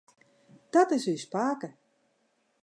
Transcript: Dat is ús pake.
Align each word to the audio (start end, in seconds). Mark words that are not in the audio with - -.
Dat 0.73 0.89
is 0.97 1.05
ús 1.13 1.25
pake. 1.33 1.69